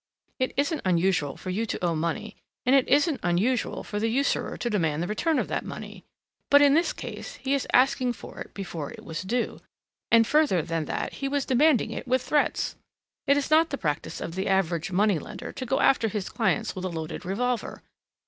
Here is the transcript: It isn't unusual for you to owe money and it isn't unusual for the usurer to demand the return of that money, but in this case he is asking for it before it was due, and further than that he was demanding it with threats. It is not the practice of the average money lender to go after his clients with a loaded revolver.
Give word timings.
It 0.39 0.55
isn't 0.57 0.81
unusual 0.83 1.37
for 1.37 1.51
you 1.51 1.67
to 1.67 1.85
owe 1.85 1.93
money 1.93 2.35
and 2.65 2.75
it 2.75 2.87
isn't 2.87 3.19
unusual 3.21 3.83
for 3.83 3.99
the 3.99 4.09
usurer 4.09 4.57
to 4.57 4.67
demand 4.67 5.03
the 5.03 5.07
return 5.07 5.37
of 5.37 5.47
that 5.49 5.63
money, 5.63 6.03
but 6.49 6.59
in 6.59 6.73
this 6.73 6.91
case 6.91 7.35
he 7.35 7.53
is 7.53 7.67
asking 7.71 8.13
for 8.13 8.39
it 8.39 8.55
before 8.55 8.89
it 8.89 9.03
was 9.05 9.21
due, 9.21 9.61
and 10.09 10.25
further 10.25 10.63
than 10.63 10.85
that 10.85 11.13
he 11.13 11.27
was 11.27 11.45
demanding 11.45 11.91
it 11.91 12.07
with 12.07 12.23
threats. 12.23 12.75
It 13.27 13.37
is 13.37 13.51
not 13.51 13.69
the 13.69 13.77
practice 13.77 14.19
of 14.21 14.33
the 14.33 14.47
average 14.47 14.91
money 14.91 15.19
lender 15.19 15.51
to 15.51 15.65
go 15.67 15.79
after 15.81 16.07
his 16.07 16.29
clients 16.29 16.75
with 16.75 16.85
a 16.85 16.89
loaded 16.89 17.23
revolver. 17.23 17.83